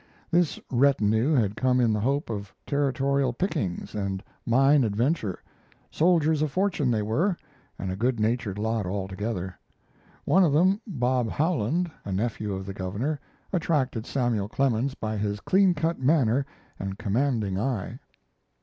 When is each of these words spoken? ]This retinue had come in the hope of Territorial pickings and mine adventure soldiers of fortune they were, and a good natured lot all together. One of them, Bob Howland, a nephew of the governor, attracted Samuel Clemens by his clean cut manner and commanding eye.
]This 0.31 0.59
retinue 0.71 1.35
had 1.35 1.55
come 1.55 1.79
in 1.79 1.93
the 1.93 1.99
hope 1.99 2.31
of 2.31 2.51
Territorial 2.65 3.33
pickings 3.33 3.93
and 3.93 4.23
mine 4.47 4.83
adventure 4.83 5.37
soldiers 5.91 6.41
of 6.41 6.49
fortune 6.51 6.89
they 6.89 7.03
were, 7.03 7.37
and 7.77 7.91
a 7.91 7.95
good 7.95 8.19
natured 8.19 8.57
lot 8.57 8.87
all 8.87 9.07
together. 9.07 9.55
One 10.25 10.43
of 10.43 10.53
them, 10.53 10.81
Bob 10.87 11.29
Howland, 11.29 11.91
a 12.03 12.11
nephew 12.11 12.51
of 12.51 12.65
the 12.65 12.73
governor, 12.73 13.19
attracted 13.53 14.07
Samuel 14.07 14.49
Clemens 14.49 14.95
by 14.95 15.17
his 15.17 15.39
clean 15.39 15.75
cut 15.75 15.99
manner 15.99 16.47
and 16.79 16.97
commanding 16.97 17.59
eye. 17.59 17.99